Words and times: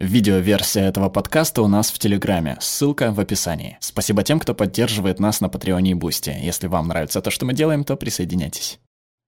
Видеоверсия 0.00 0.88
этого 0.88 1.10
подкаста 1.10 1.60
у 1.60 1.68
нас 1.68 1.90
в 1.90 1.98
Телеграме, 1.98 2.56
ссылка 2.58 3.12
в 3.12 3.20
описании. 3.20 3.76
Спасибо 3.80 4.22
тем, 4.22 4.40
кто 4.40 4.54
поддерживает 4.54 5.20
нас 5.20 5.42
на 5.42 5.50
Патреоне 5.50 5.90
и 5.90 5.94
Бусти. 5.94 6.34
Если 6.42 6.68
вам 6.68 6.88
нравится 6.88 7.20
то, 7.20 7.30
что 7.30 7.44
мы 7.44 7.52
делаем, 7.52 7.84
то 7.84 7.96
присоединяйтесь. 7.96 8.78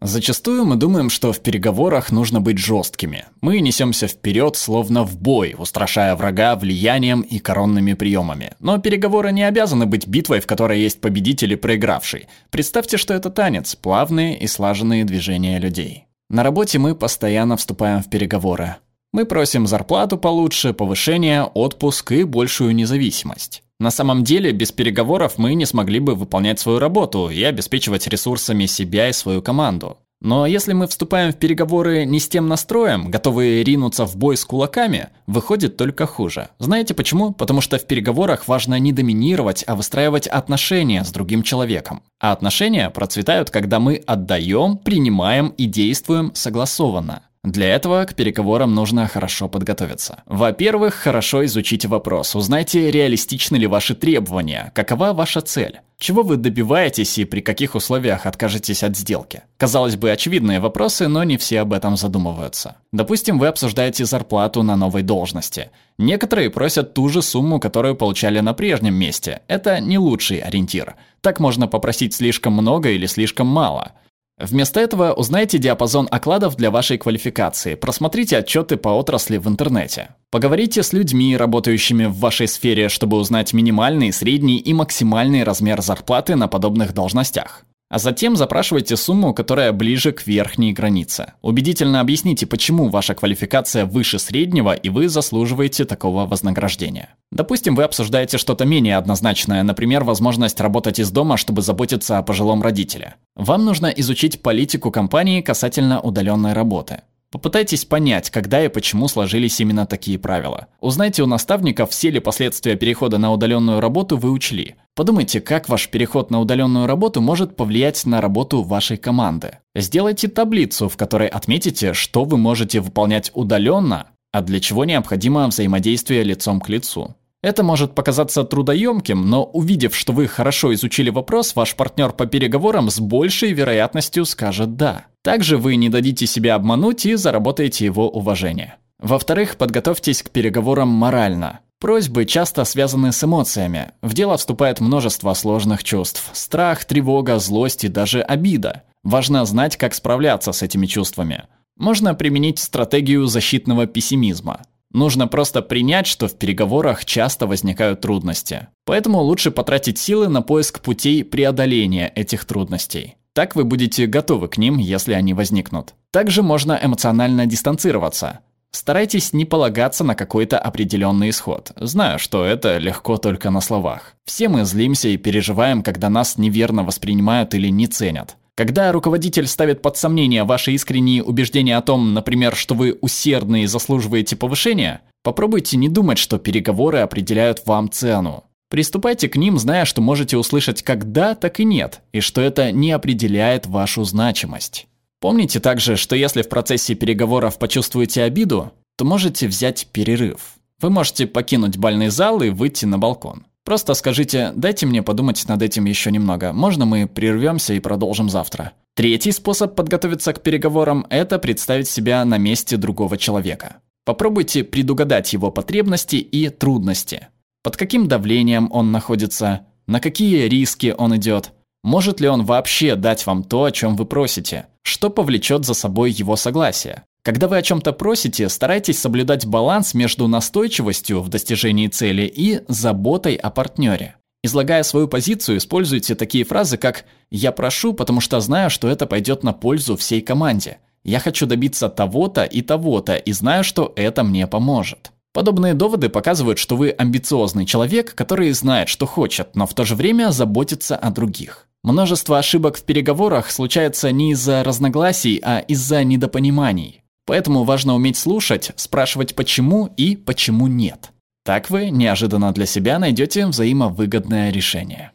Зачастую 0.00 0.64
мы 0.64 0.76
думаем, 0.76 1.10
что 1.10 1.34
в 1.34 1.40
переговорах 1.40 2.10
нужно 2.10 2.40
быть 2.40 2.56
жесткими. 2.56 3.26
Мы 3.42 3.60
несемся 3.60 4.08
вперед, 4.08 4.56
словно 4.56 5.04
в 5.04 5.20
бой, 5.20 5.54
устрашая 5.58 6.16
врага 6.16 6.56
влиянием 6.56 7.20
и 7.20 7.40
коронными 7.40 7.92
приемами. 7.92 8.52
Но 8.58 8.78
переговоры 8.78 9.32
не 9.32 9.42
обязаны 9.42 9.84
быть 9.84 10.06
битвой, 10.06 10.40
в 10.40 10.46
которой 10.46 10.80
есть 10.80 10.98
победитель 10.98 11.52
и 11.52 11.56
проигравший. 11.56 12.26
Представьте, 12.48 12.96
что 12.96 13.12
это 13.12 13.28
танец, 13.28 13.74
плавные 13.74 14.38
и 14.38 14.46
слаженные 14.46 15.04
движения 15.04 15.58
людей. 15.58 16.06
На 16.30 16.42
работе 16.42 16.78
мы 16.78 16.94
постоянно 16.94 17.58
вступаем 17.58 18.02
в 18.02 18.08
переговоры. 18.08 18.76
Мы 19.14 19.26
просим 19.26 19.68
зарплату 19.68 20.18
получше, 20.18 20.72
повышение, 20.72 21.44
отпуск 21.44 22.10
и 22.10 22.24
большую 22.24 22.74
независимость. 22.74 23.62
На 23.78 23.92
самом 23.92 24.24
деле, 24.24 24.50
без 24.50 24.72
переговоров 24.72 25.34
мы 25.36 25.54
не 25.54 25.66
смогли 25.66 26.00
бы 26.00 26.16
выполнять 26.16 26.58
свою 26.58 26.80
работу 26.80 27.30
и 27.30 27.40
обеспечивать 27.44 28.08
ресурсами 28.08 28.66
себя 28.66 29.08
и 29.08 29.12
свою 29.12 29.40
команду. 29.40 29.98
Но 30.20 30.46
если 30.46 30.72
мы 30.72 30.88
вступаем 30.88 31.32
в 31.32 31.36
переговоры 31.36 32.04
не 32.04 32.18
с 32.18 32.26
тем 32.26 32.48
настроем, 32.48 33.08
готовые 33.08 33.62
ринуться 33.62 34.04
в 34.04 34.16
бой 34.16 34.36
с 34.36 34.44
кулаками, 34.44 35.10
выходит 35.28 35.76
только 35.76 36.06
хуже. 36.06 36.48
Знаете 36.58 36.92
почему? 36.94 37.30
Потому 37.30 37.60
что 37.60 37.78
в 37.78 37.86
переговорах 37.86 38.48
важно 38.48 38.80
не 38.80 38.92
доминировать, 38.92 39.62
а 39.68 39.76
выстраивать 39.76 40.26
отношения 40.26 41.04
с 41.04 41.12
другим 41.12 41.44
человеком. 41.44 42.02
А 42.18 42.32
отношения 42.32 42.90
процветают, 42.90 43.50
когда 43.50 43.78
мы 43.78 43.94
отдаем, 43.94 44.76
принимаем 44.76 45.54
и 45.56 45.66
действуем 45.66 46.32
согласованно. 46.34 47.22
Для 47.44 47.74
этого 47.74 48.06
к 48.06 48.14
переговорам 48.14 48.74
нужно 48.74 49.06
хорошо 49.06 49.50
подготовиться. 49.50 50.22
Во-первых, 50.24 50.94
хорошо 50.94 51.44
изучите 51.44 51.88
вопрос. 51.88 52.34
Узнайте, 52.34 52.90
реалистичны 52.90 53.56
ли 53.56 53.66
ваши 53.66 53.94
требования, 53.94 54.72
какова 54.74 55.12
ваша 55.12 55.42
цель. 55.42 55.80
Чего 55.98 56.22
вы 56.22 56.38
добиваетесь 56.38 57.18
и 57.18 57.26
при 57.26 57.42
каких 57.42 57.74
условиях 57.74 58.24
откажетесь 58.24 58.82
от 58.82 58.96
сделки? 58.96 59.42
Казалось 59.58 59.96
бы, 59.96 60.10
очевидные 60.10 60.58
вопросы, 60.58 61.06
но 61.06 61.22
не 61.22 61.36
все 61.36 61.60
об 61.60 61.74
этом 61.74 61.98
задумываются. 61.98 62.76
Допустим, 62.92 63.38
вы 63.38 63.48
обсуждаете 63.48 64.06
зарплату 64.06 64.62
на 64.62 64.76
новой 64.76 65.02
должности. 65.02 65.70
Некоторые 65.98 66.48
просят 66.48 66.94
ту 66.94 67.10
же 67.10 67.20
сумму, 67.20 67.60
которую 67.60 67.94
получали 67.94 68.40
на 68.40 68.54
прежнем 68.54 68.94
месте. 68.94 69.42
Это 69.48 69.80
не 69.80 69.98
лучший 69.98 70.38
ориентир. 70.38 70.96
Так 71.20 71.40
можно 71.40 71.68
попросить 71.68 72.14
слишком 72.14 72.54
много 72.54 72.88
или 72.88 73.04
слишком 73.04 73.46
мало. 73.48 73.92
Вместо 74.38 74.80
этого 74.80 75.12
узнайте 75.12 75.58
диапазон 75.58 76.08
окладов 76.10 76.56
для 76.56 76.72
вашей 76.72 76.98
квалификации, 76.98 77.76
просмотрите 77.76 78.38
отчеты 78.38 78.76
по 78.76 78.88
отрасли 78.88 79.36
в 79.36 79.48
интернете. 79.48 80.16
Поговорите 80.30 80.82
с 80.82 80.92
людьми, 80.92 81.36
работающими 81.36 82.06
в 82.06 82.18
вашей 82.18 82.48
сфере, 82.48 82.88
чтобы 82.88 83.16
узнать 83.16 83.52
минимальный, 83.52 84.12
средний 84.12 84.58
и 84.58 84.72
максимальный 84.72 85.44
размер 85.44 85.80
зарплаты 85.82 86.34
на 86.34 86.48
подобных 86.48 86.94
должностях. 86.94 87.64
А 87.90 87.98
затем 87.98 88.34
запрашивайте 88.36 88.96
сумму, 88.96 89.34
которая 89.34 89.72
ближе 89.72 90.12
к 90.12 90.26
верхней 90.26 90.72
границе. 90.72 91.34
Убедительно 91.42 92.00
объясните, 92.00 92.46
почему 92.46 92.88
ваша 92.88 93.14
квалификация 93.14 93.84
выше 93.84 94.18
среднего 94.18 94.74
и 94.74 94.88
вы 94.88 95.08
заслуживаете 95.08 95.84
такого 95.84 96.26
вознаграждения. 96.26 97.14
Допустим, 97.30 97.74
вы 97.74 97.84
обсуждаете 97.84 98.38
что-то 98.38 98.64
менее 98.64 98.96
однозначное, 98.96 99.62
например, 99.62 100.02
возможность 100.04 100.60
работать 100.60 100.98
из 100.98 101.10
дома, 101.10 101.36
чтобы 101.36 101.62
заботиться 101.62 102.18
о 102.18 102.22
пожилом 102.22 102.62
родителе. 102.62 103.14
Вам 103.36 103.64
нужно 103.64 103.88
изучить 103.88 104.40
политику 104.40 104.90
компании 104.90 105.40
касательно 105.40 106.00
удаленной 106.00 106.52
работы. 106.52 107.02
Попытайтесь 107.34 107.84
понять, 107.84 108.30
когда 108.30 108.64
и 108.64 108.68
почему 108.68 109.08
сложились 109.08 109.58
именно 109.60 109.86
такие 109.86 110.20
правила. 110.20 110.68
Узнайте 110.80 111.24
у 111.24 111.26
наставников, 111.26 111.90
все 111.90 112.10
ли 112.10 112.20
последствия 112.20 112.76
перехода 112.76 113.18
на 113.18 113.32
удаленную 113.32 113.80
работу 113.80 114.16
вы 114.16 114.30
учли. 114.30 114.76
Подумайте, 114.96 115.40
как 115.40 115.68
ваш 115.68 115.88
переход 115.88 116.30
на 116.30 116.40
удаленную 116.40 116.86
работу 116.86 117.20
может 117.20 117.56
повлиять 117.56 118.06
на 118.06 118.20
работу 118.20 118.62
вашей 118.62 118.96
команды. 118.96 119.58
Сделайте 119.74 120.28
таблицу, 120.28 120.88
в 120.88 120.96
которой 120.96 121.26
отметите, 121.26 121.94
что 121.94 122.22
вы 122.22 122.38
можете 122.38 122.78
выполнять 122.78 123.32
удаленно, 123.34 124.06
а 124.32 124.40
для 124.40 124.60
чего 124.60 124.84
необходимо 124.84 125.48
взаимодействие 125.48 126.22
лицом 126.22 126.60
к 126.60 126.68
лицу. 126.68 127.16
Это 127.42 127.64
может 127.64 127.94
показаться 127.96 128.44
трудоемким, 128.44 129.28
но 129.28 129.44
увидев, 129.44 129.96
что 129.96 130.12
вы 130.12 130.28
хорошо 130.28 130.72
изучили 130.74 131.10
вопрос, 131.10 131.56
ваш 131.56 131.74
партнер 131.74 132.12
по 132.12 132.26
переговорам 132.26 132.88
с 132.88 133.00
большей 133.00 133.52
вероятностью 133.52 134.24
скажет 134.24 134.76
«да». 134.76 135.06
Также 135.22 135.58
вы 135.58 135.74
не 135.74 135.88
дадите 135.88 136.26
себя 136.26 136.54
обмануть 136.54 137.04
и 137.04 137.16
заработаете 137.16 137.84
его 137.84 138.08
уважение. 138.08 138.76
Во-вторых, 138.98 139.56
подготовьтесь 139.56 140.22
к 140.22 140.30
переговорам 140.30 140.88
морально. 140.88 141.60
Просьбы 141.84 142.24
часто 142.24 142.64
связаны 142.64 143.12
с 143.12 143.22
эмоциями. 143.22 143.90
В 144.00 144.14
дело 144.14 144.38
вступает 144.38 144.80
множество 144.80 145.34
сложных 145.34 145.84
чувств. 145.84 146.30
Страх, 146.32 146.86
тревога, 146.86 147.38
злость 147.38 147.84
и 147.84 147.88
даже 147.88 148.22
обида. 148.22 148.84
Важно 149.02 149.44
знать, 149.44 149.76
как 149.76 149.92
справляться 149.92 150.52
с 150.52 150.62
этими 150.62 150.86
чувствами. 150.86 151.42
Можно 151.76 152.14
применить 152.14 152.58
стратегию 152.58 153.26
защитного 153.26 153.86
пессимизма. 153.86 154.62
Нужно 154.94 155.28
просто 155.28 155.60
принять, 155.60 156.06
что 156.06 156.26
в 156.26 156.38
переговорах 156.38 157.04
часто 157.04 157.46
возникают 157.46 158.00
трудности. 158.00 158.68
Поэтому 158.86 159.20
лучше 159.20 159.50
потратить 159.50 159.98
силы 159.98 160.28
на 160.28 160.40
поиск 160.40 160.80
путей 160.80 161.22
преодоления 161.22 162.10
этих 162.14 162.46
трудностей. 162.46 163.16
Так 163.34 163.54
вы 163.56 163.64
будете 163.64 164.06
готовы 164.06 164.48
к 164.48 164.56
ним, 164.56 164.78
если 164.78 165.12
они 165.12 165.34
возникнут. 165.34 165.92
Также 166.12 166.42
можно 166.42 166.80
эмоционально 166.82 167.44
дистанцироваться. 167.44 168.40
Старайтесь 168.74 169.32
не 169.32 169.44
полагаться 169.44 170.02
на 170.02 170.16
какой-то 170.16 170.58
определенный 170.58 171.30
исход. 171.30 171.70
Знаю, 171.76 172.18
что 172.18 172.44
это 172.44 172.78
легко 172.78 173.18
только 173.18 173.50
на 173.50 173.60
словах. 173.60 174.16
Все 174.24 174.48
мы 174.48 174.64
злимся 174.64 175.08
и 175.08 175.16
переживаем, 175.16 175.80
когда 175.84 176.10
нас 176.10 176.38
неверно 176.38 176.82
воспринимают 176.82 177.54
или 177.54 177.68
не 177.68 177.86
ценят. 177.86 178.36
Когда 178.56 178.90
руководитель 178.90 179.46
ставит 179.46 179.80
под 179.80 179.96
сомнение 179.96 180.42
ваши 180.42 180.72
искренние 180.72 181.22
убеждения 181.22 181.76
о 181.76 181.82
том, 181.82 182.14
например, 182.14 182.56
что 182.56 182.74
вы 182.74 182.98
усердны 183.00 183.62
и 183.62 183.66
заслуживаете 183.66 184.34
повышения, 184.34 185.02
попробуйте 185.22 185.76
не 185.76 185.88
думать, 185.88 186.18
что 186.18 186.38
переговоры 186.38 186.98
определяют 186.98 187.64
вам 187.66 187.88
цену. 187.88 188.42
Приступайте 188.70 189.28
к 189.28 189.36
ним, 189.36 189.56
зная, 189.56 189.84
что 189.84 190.00
можете 190.00 190.36
услышать 190.36 190.82
как 190.82 191.12
«да», 191.12 191.36
так 191.36 191.60
и 191.60 191.64
«нет», 191.64 192.00
и 192.12 192.18
что 192.18 192.40
это 192.40 192.72
не 192.72 192.90
определяет 192.90 193.66
вашу 193.66 194.02
значимость. 194.02 194.88
Помните 195.24 195.58
также, 195.58 195.96
что 195.96 196.16
если 196.16 196.42
в 196.42 196.50
процессе 196.50 196.94
переговоров 196.94 197.58
почувствуете 197.58 198.24
обиду, 198.24 198.72
то 198.98 199.06
можете 199.06 199.48
взять 199.48 199.86
перерыв. 199.90 200.56
Вы 200.82 200.90
можете 200.90 201.26
покинуть 201.26 201.78
бальный 201.78 202.08
зал 202.08 202.42
и 202.42 202.50
выйти 202.50 202.84
на 202.84 202.98
балкон. 202.98 203.46
Просто 203.64 203.94
скажите, 203.94 204.52
дайте 204.54 204.84
мне 204.84 205.02
подумать 205.02 205.42
над 205.48 205.62
этим 205.62 205.86
еще 205.86 206.10
немного. 206.10 206.52
Можно 206.52 206.84
мы 206.84 207.06
прервемся 207.06 207.72
и 207.72 207.80
продолжим 207.80 208.28
завтра? 208.28 208.72
Третий 208.96 209.32
способ 209.32 209.74
подготовиться 209.74 210.30
к 210.34 210.42
переговорам– 210.42 211.06
это 211.08 211.38
представить 211.38 211.88
себя 211.88 212.22
на 212.26 212.36
месте 212.36 212.76
другого 212.76 213.16
человека. 213.16 213.76
Попробуйте 214.04 214.62
предугадать 214.62 215.32
его 215.32 215.50
потребности 215.50 216.16
и 216.16 216.50
трудности. 216.50 217.28
Под 217.62 217.78
каким 217.78 218.08
давлением 218.08 218.68
он 218.70 218.92
находится, 218.92 219.68
на 219.86 220.00
какие 220.00 220.48
риски 220.48 220.94
он 220.98 221.16
идет, 221.16 221.52
может 221.82 222.20
ли 222.20 222.28
он 222.28 222.44
вообще 222.44 222.94
дать 222.94 223.24
вам 223.24 223.42
то, 223.42 223.64
о 223.64 223.72
чем 223.72 223.96
вы 223.96 224.04
просите, 224.04 224.66
что 224.84 225.10
повлечет 225.10 225.64
за 225.64 225.74
собой 225.74 226.12
его 226.12 226.36
согласие. 226.36 227.02
Когда 227.24 227.48
вы 227.48 227.56
о 227.56 227.62
чем-то 227.62 227.92
просите, 227.94 228.48
старайтесь 228.50 229.00
соблюдать 229.00 229.46
баланс 229.46 229.94
между 229.94 230.28
настойчивостью 230.28 231.22
в 231.22 231.30
достижении 231.30 231.88
цели 231.88 232.30
и 232.32 232.60
заботой 232.68 233.34
о 233.34 233.50
партнере. 233.50 234.16
Излагая 234.42 234.82
свою 234.82 235.08
позицию, 235.08 235.56
используйте 235.56 236.14
такие 236.14 236.44
фразы, 236.44 236.76
как 236.76 237.06
«я 237.30 237.50
прошу, 237.50 237.94
потому 237.94 238.20
что 238.20 238.40
знаю, 238.40 238.68
что 238.68 238.88
это 238.88 239.06
пойдет 239.06 239.42
на 239.42 239.54
пользу 239.54 239.96
всей 239.96 240.20
команде», 240.20 240.76
«я 241.02 241.18
хочу 241.18 241.46
добиться 241.46 241.88
того-то 241.88 242.44
и 242.44 242.60
того-то 242.60 243.16
и 243.16 243.32
знаю, 243.32 243.64
что 243.64 243.94
это 243.96 244.22
мне 244.22 244.46
поможет». 244.46 245.12
Подобные 245.32 245.72
доводы 245.72 246.10
показывают, 246.10 246.58
что 246.58 246.76
вы 246.76 246.90
амбициозный 246.90 247.64
человек, 247.64 248.14
который 248.14 248.52
знает, 248.52 248.90
что 248.90 249.06
хочет, 249.06 249.56
но 249.56 249.66
в 249.66 249.72
то 249.72 249.84
же 249.84 249.96
время 249.96 250.30
заботится 250.30 250.94
о 250.94 251.10
других. 251.10 251.63
Множество 251.84 252.38
ошибок 252.38 252.78
в 252.78 252.82
переговорах 252.84 253.50
случается 253.50 254.10
не 254.10 254.32
из-за 254.32 254.64
разногласий, 254.64 255.38
а 255.44 255.58
из-за 255.58 256.02
недопониманий. 256.02 257.02
Поэтому 257.26 257.64
важно 257.64 257.94
уметь 257.94 258.16
слушать, 258.16 258.72
спрашивать 258.76 259.34
почему 259.34 259.92
и 259.98 260.16
почему 260.16 260.66
нет. 260.66 261.12
Так 261.44 261.68
вы 261.68 261.90
неожиданно 261.90 262.52
для 262.52 262.64
себя 262.64 262.98
найдете 262.98 263.46
взаимовыгодное 263.46 264.50
решение. 264.50 265.12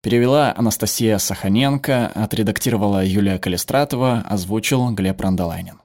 Перевела 0.00 0.54
Анастасия 0.56 1.18
Саханенко, 1.18 2.06
отредактировала 2.14 3.04
Юлия 3.04 3.38
Калистратова, 3.38 4.24
озвучил 4.26 4.90
Глеб 4.92 5.20
Рандолайнин. 5.20 5.78